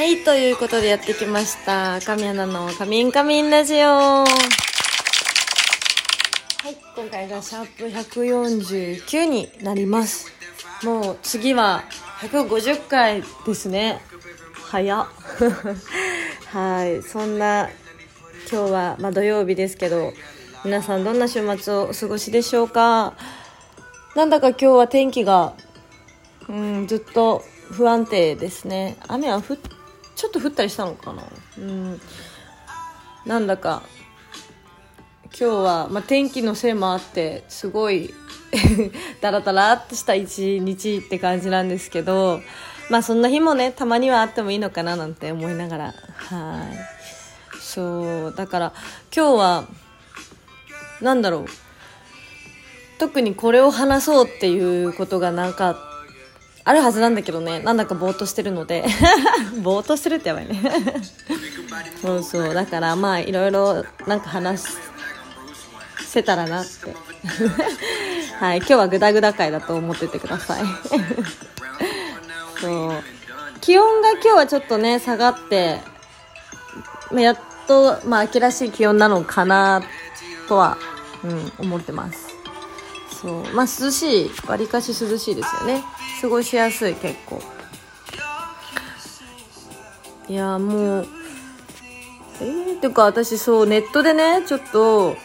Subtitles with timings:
[0.00, 2.00] はい、ということでやってきました。
[2.00, 3.86] 神アナのカミンカミンラジオ。
[3.86, 4.24] は
[6.64, 10.32] い、今回がシャープ149になります。
[10.82, 11.84] もう次は
[12.22, 14.00] 150回ですね。
[14.70, 15.06] 早
[16.50, 17.68] はい、そんな
[18.52, 20.12] 今日は、まあ、土曜日ですけど、
[20.64, 23.14] 皆さんどんな週末をお過ごしでしょうか？
[24.16, 25.54] なんだか今日は天気が、
[26.48, 28.96] うん、ずっと不安定ですね。
[29.06, 29.58] 雨は降っ
[30.16, 31.22] ちょっと降ったりしたのかな？
[31.58, 32.00] うん。
[33.24, 33.82] なんだか、
[35.26, 38.12] 今日は、まあ、天気のせいもあって、すごい、
[39.20, 42.40] ダラダラっとした一日って感じなんですけど、
[42.90, 45.92] まあそんな日もね、たまにはあってもいいのかななんて思いながら、は
[46.74, 46.99] い。
[47.70, 48.72] そう、だから
[49.14, 49.64] 今日は、
[51.00, 51.46] なんだろう。
[52.98, 55.78] 特にこれを話そうっていうことがなんか、
[56.64, 58.84] あるはずなんだけどね、なんだかぼーっとしてるので、
[59.62, 60.60] ぼーっとしてるってやばいね。
[62.02, 64.64] そうそう、だからまあいろいろなんか話
[66.04, 66.94] せたらなって。
[68.40, 70.64] はい、今日はグダグダ回だと思っててください。
[72.60, 73.02] そう。
[73.60, 75.80] 気温が今日はちょっとね、下がって、
[77.12, 77.38] まあやっ
[77.70, 79.80] と、まあ秋らしい気温なのかな、
[80.48, 80.76] とは、
[81.22, 82.34] うん、思ってます。
[83.22, 83.44] そう。
[83.54, 85.84] まあ涼しい、わりかし涼しいですよね。
[86.20, 87.40] 過ごしやすい、結構。
[90.28, 91.08] いや、もう、
[92.40, 95.16] えー、ていうか私そう、ネットでね、ちょっと、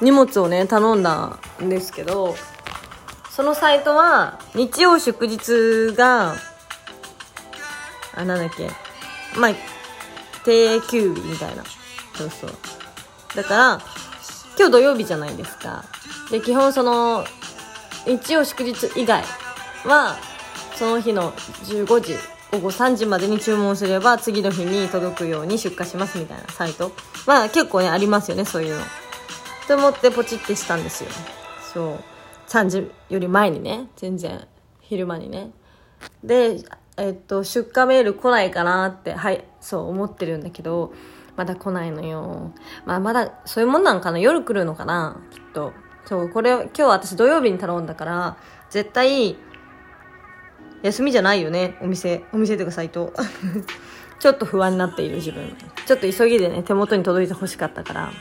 [0.00, 2.34] 荷物をね、頼んだんですけど、
[3.30, 6.36] そのサイトは、日曜祝日が、
[8.14, 8.70] あ、なんだっけ、
[9.38, 9.73] まあ、
[10.44, 11.64] 定休日みたいな。
[12.14, 12.50] そうそう。
[13.34, 13.80] だから、
[14.56, 15.84] 今日土曜日じゃないですか。
[16.30, 17.24] で、基本その、
[18.06, 19.24] 日曜祝日以外
[19.84, 20.16] は、
[20.76, 22.16] その日の15時、
[22.52, 26.92] 午後3時までに注文すれば、次の日に届くように出荷しますみたいなサイト。
[27.26, 28.82] まあ結構ね、ありますよね、そういうの。
[29.66, 31.10] と思ってポチってしたんですよ。
[31.72, 32.04] そう。
[32.48, 34.46] 3時より前にね、全然、
[34.82, 35.50] 昼間にね。
[36.22, 36.58] で、
[36.96, 40.92] えっと、出荷メール来ないかなって、はい、そう思ってるんだけど、
[41.36, 42.52] まだ来ないのよ。
[42.86, 44.18] まあ、まだ、そういうもんなんかな？
[44.18, 45.20] 夜来るのかな？
[45.32, 45.72] きっと。
[46.04, 48.36] そう、これ、今日私土曜日に頼んだから、
[48.70, 49.36] 絶対、
[50.82, 52.24] 休みじゃないよね、お店。
[52.32, 53.12] お店というかサイト。
[54.20, 55.56] ちょっと不安になっている自分。
[55.86, 58.12] ちょっと急ぎでね、手元に届いて欲しかったから。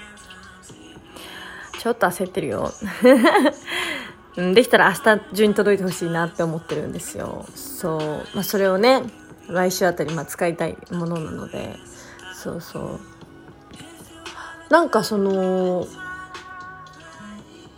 [1.79, 2.71] ちょっと焦ってるよ。
[4.35, 7.45] うん、できたら明日中に届いてほしいなって思ってるんですよ。
[7.55, 7.99] そう。
[8.33, 9.03] まあ、それをね、
[9.47, 11.75] 来週あたり、まあ、使いたいものなので、
[12.33, 12.99] そうそう。
[14.69, 15.85] なんかその、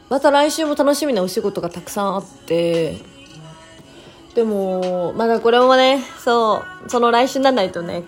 [0.09, 2.97] また来週も楽しみなお仕事がたくさんあって、
[4.33, 8.03] でも、まだこれもね、そう、その来週にならないとね、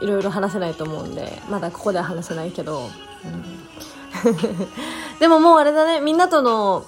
[0.00, 2.80] いろいろ話せないと思うんで、まだここでは話せないけど、
[3.24, 3.66] うん
[5.20, 6.84] でももうあれだね、みんなとの、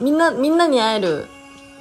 [0.00, 1.26] みんな、みんなに会える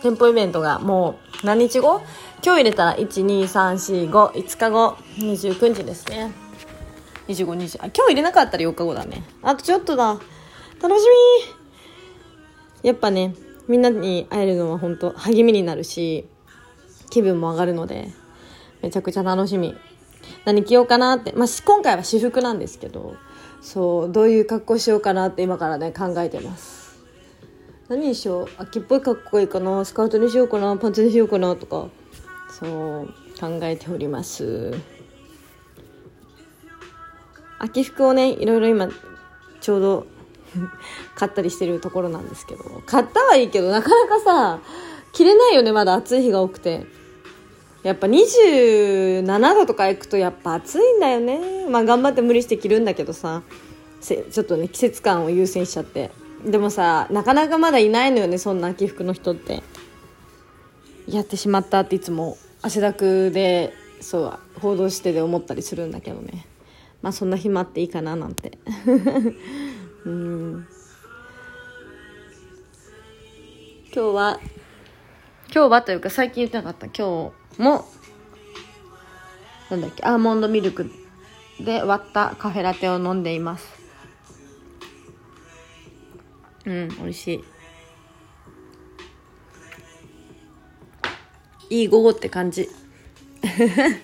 [0.02, 2.02] 店舗イベントがもう何日後？
[2.44, 6.32] 今日入れたら1、2、3、4、5、5日後、29日ですね。
[7.28, 9.24] 25、20、あ、今日入れなかったら4日後だね。
[9.42, 10.20] あとちょっとだ。
[10.82, 11.04] 楽し
[12.84, 13.34] みやっぱね、
[13.68, 16.28] みんなに会えるのは本当励みになるし、
[17.10, 18.10] 気分も上がるので、
[18.84, 19.76] めちゃくちゃ楽しみ。
[20.44, 21.32] 何着ようかなって。
[21.32, 23.16] まあ、今回は私服なんですけど、
[23.62, 26.85] そう、どういう格好しようかなって今からね、考えてます。
[27.88, 31.88] 何にしよう秋っぽい格好いいかなスカートにしようかなパンツにしようかなとか、
[32.50, 33.08] そう、
[33.40, 34.74] 考えております。
[37.60, 38.90] 秋服をね、いろいろ今、
[39.62, 40.08] ちょうど
[41.16, 44.60] 買ったりしてるところなんですけど、買ったはいいけど、なかなかさ、
[45.14, 46.86] 着れないよね、まだ暑い日が多くて。
[47.84, 51.68] やっぱ27度とか行くとやっぱ暑いんだよね。
[51.70, 53.44] まあ頑張って無理して着るんだけどさ、
[54.02, 56.10] ちょっとね、季節感を優先しちゃって。
[56.46, 59.64] でもさ、なかなかまだいないのよね、そんな秋服の人って。
[61.08, 66.46] やってしまったっていつも汗だくで、そう、報道してで思ったりするんだけどね。
[67.02, 68.58] まあそんな日もあっていいかななんて。
[70.06, 70.68] うん
[73.96, 74.40] 今日は、
[75.54, 77.86] 今日はというか最近言ってなかった今日も、
[79.72, 80.92] なんだっけ、アーモンドミルク
[81.60, 83.85] で割ったカフェラテを飲んでいます。
[86.66, 87.44] うん、美味しい。
[91.70, 92.70] いい午後って感じ。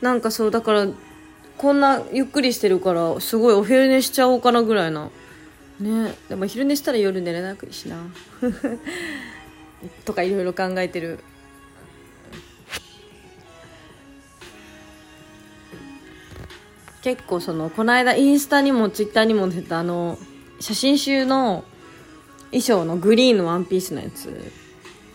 [0.00, 0.88] なんかそう、だから、
[1.56, 5.10] こんなゆっくりしてるから、すごいお昼寝しちゃおうかなぐらいな。
[5.80, 7.96] ねでも昼寝したら夜寝れなくいいしな。
[10.04, 11.18] とかいろいろ考えてる
[17.02, 20.18] 結構そのこの間インスタにもツイッターにも出たあの
[20.60, 21.64] 写真集の
[22.50, 24.52] 衣装のグリーンのワンピースのやつ。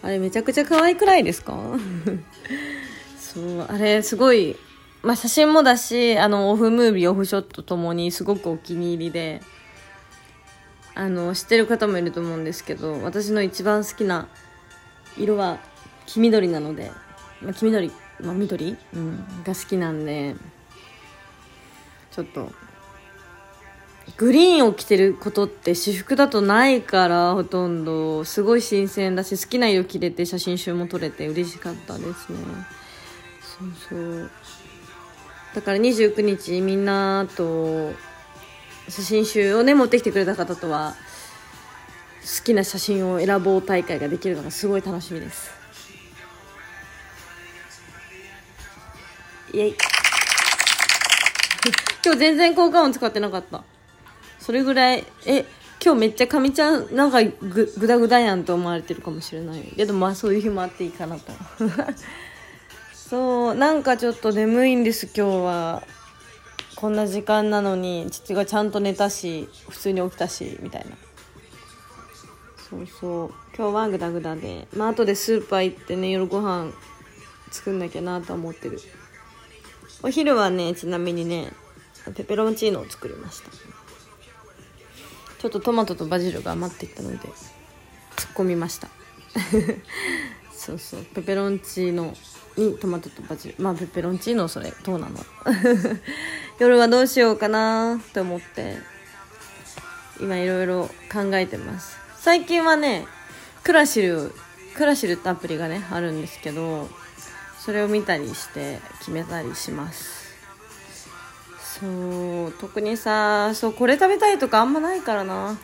[0.03, 1.53] あれめちゃくちゃ可愛くないですか？
[3.17, 4.55] そうあれすごい
[5.01, 9.41] まあ写真もだしあのオフムービーオフショットともにすごくお気に入りで
[10.95, 14.27] あの知ってる方もいると思うんですけど私の一番好きな
[15.17, 15.59] 色は
[16.05, 16.91] 黄緑なので、
[17.41, 17.91] まあ、黄緑、
[18.21, 20.35] まあ、緑、うん、が好きなんで
[22.17, 22.51] ちょっと。
[24.15, 28.23] グリーンを着てることって私服だとないからほとんど。
[28.23, 32.39] すごい新鮮だし好きな色着れて写真集も撮れて嬉しかったですね。
[33.41, 34.31] そうそう。
[35.53, 37.91] だから29日みんなと
[38.89, 40.95] 写真集をね持ってきてくれた方とは
[42.21, 45.51] 好きな写真を選ぼう大会ができるのがすごい楽しみです。
[49.53, 49.96] イエイ。
[52.03, 53.63] 今日全然効果音使ってなかった。
[54.39, 55.45] それぐらいえ
[55.83, 59.61] 今日めっちゃかみちゃんなんかぐぐだぐだやんと思われてるかもしれない。
[59.75, 61.31] けどまあそういう日もあっていいかなと。
[62.94, 65.83] そうなんかちょっと眠いんです今日は。
[66.75, 70.95] こんな時間なのに父がちゃんと寝たし普通に起きたしみたいな。
[72.69, 73.33] そうそう。
[73.57, 74.67] 今日はグダグダで。
[74.75, 76.71] まあ後でスーパー行ってね夜ご飯
[77.49, 78.79] 作んなきゃなと思ってる。
[80.03, 81.51] お昼はねちなみにね
[82.13, 83.50] ペペロンチーノを作りました。
[85.39, 87.30] ちょっとトマトとバジルが余っていたので突っ
[88.33, 88.88] 込みました。
[90.51, 91.06] そうそう。
[91.06, 92.15] ペペロンチーノ
[92.57, 93.56] にトマトとバジル。
[93.59, 95.24] まあペペロンチーノそれどうなの？
[96.59, 98.77] 夜はどうしようかなって思って
[100.19, 101.98] 今いろいろ考えてます。
[102.19, 103.06] 最近はね
[103.63, 104.33] クラシル
[104.75, 106.89] クラシルってアプリがねあるんですけど
[107.59, 110.26] それを見たりして決めたりします。
[111.79, 115.57] そう特にさそうこれ食べたいとかあんまないからな。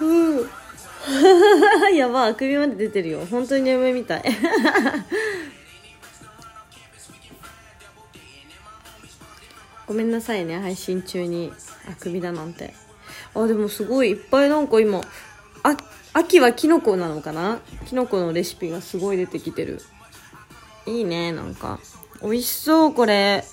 [0.00, 0.04] う。
[0.04, 0.48] ん
[1.94, 3.24] やばあくびまで出てるよ。
[3.30, 4.24] 本当に夢みたい。
[9.86, 11.52] ごめんなさいね配信中に。
[11.88, 12.74] あくびだなんて。
[13.34, 15.00] あでもすごいいっぱいなんか今
[15.62, 15.76] あ
[16.12, 17.60] 秋はキノコなのかな？
[17.86, 19.80] キノコのレシピがすごい出てきてる。
[20.86, 21.78] いいねなんか。
[22.22, 23.44] 美味しそうこれ。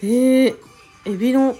[0.00, 0.56] えー、
[1.06, 1.56] エビの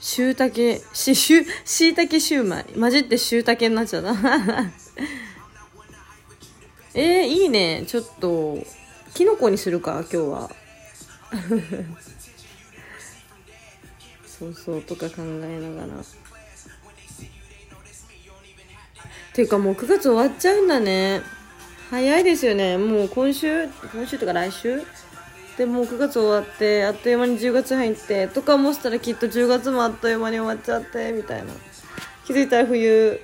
[0.00, 2.64] しいたけししゅ しいたけシューマイ。
[2.78, 4.12] 混じってしゅうたけになっちゃった。
[6.94, 7.84] えー、いいね。
[7.86, 8.58] ちょっと
[9.14, 10.50] きのこにするか今日は。
[14.26, 15.22] そうそうとか考え
[15.60, 16.00] ながら。
[16.00, 16.04] っ
[19.34, 21.22] ていうかもう9月終わっちゃうんだね。
[21.90, 22.76] 早いですよね。
[22.76, 24.82] もう今週今週とか来週？
[25.56, 31.52] でもう9月終わってあっという間に10月入ってとか思ったらきっと10月もあっという間に終わっちゃってみたいな。
[32.26, 33.20] 気づいたら冬。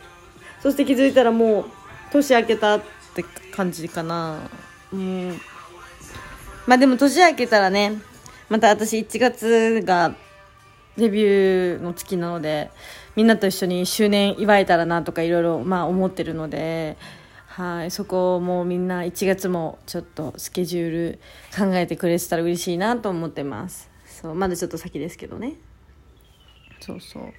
[0.62, 1.64] そして気づいたらもう
[2.10, 2.82] 年明けたっ
[3.14, 3.22] て
[3.54, 4.38] 感じかな。
[4.92, 5.38] うん。
[6.66, 8.00] まあでも年明けたらね
[8.48, 10.14] また私1月が
[10.96, 12.70] デビューの月なので
[13.14, 16.96] みんなと一緒に周年祝えたらなとかいろいろまあ思ってるので
[17.56, 21.20] はいそこもみんな1月もちょっとスケジュール
[21.56, 23.92] 考えてくれてたら嬉しいなと思ってます。
[24.06, 25.54] そうまだちょっと先ですけどね。
[26.80, 27.32] そうそう。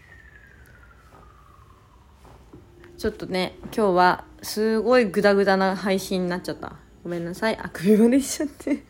[2.97, 6.77] ちょっとね今日はすごいグダグダな配信になっちゃった。
[7.03, 7.57] ごめんなさい。
[7.57, 8.85] あくびまでしちゃって。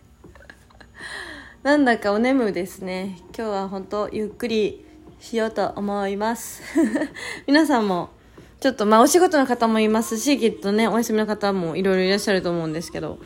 [1.63, 3.17] なんだかお眠ですね。
[3.35, 4.85] 今日は本当ゆっくり
[5.19, 6.61] しようと思います。
[7.47, 8.11] 皆さんも
[8.59, 13.19] ちょっとまあお仕事の方もいますし、きっとね、お休みの方もいろいろいらっしゃると思うんですけど、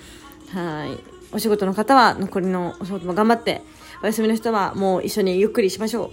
[0.54, 1.20] はい。
[1.32, 3.62] お仕事の方は残りのお仕事も頑張って、
[4.02, 6.12] お休みの人はもう一緒にゆっくりしましょ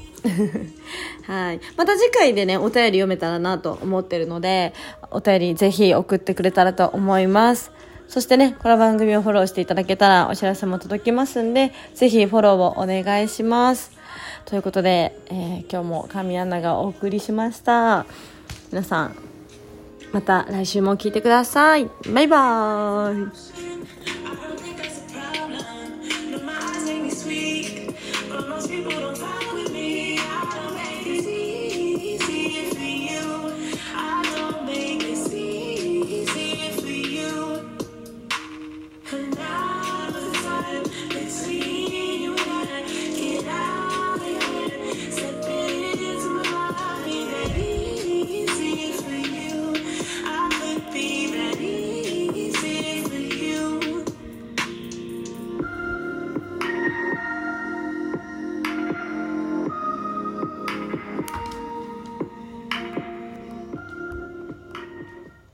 [1.27, 1.31] う。
[1.33, 1.61] はい。
[1.77, 4.75] また次回でね、お便り読めたらなと思ってるので、
[5.11, 7.71] お便りぜひ送ってくれたらと思います。
[8.09, 13.93] そしてね、この番組をフォローしていただけたらお知らせも届きますんで、ぜひフォローをお願いします。
[14.45, 18.07] ということで、えー、今日も神アナがお送りしました。
[18.71, 19.17] 皆さん
[20.13, 21.91] また来週も聞いてください。
[22.13, 23.76] バイバーイ。